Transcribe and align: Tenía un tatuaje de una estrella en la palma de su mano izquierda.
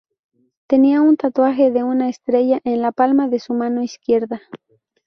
Tenía 0.65 0.99
un 1.03 1.15
tatuaje 1.15 1.69
de 1.69 1.83
una 1.83 2.09
estrella 2.09 2.59
en 2.63 2.81
la 2.81 2.91
palma 2.91 3.27
de 3.27 3.37
su 3.39 3.53
mano 3.53 3.83
izquierda. 3.83 4.41